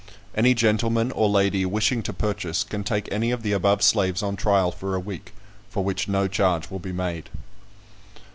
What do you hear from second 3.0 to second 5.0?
any of the above slaves on trial for a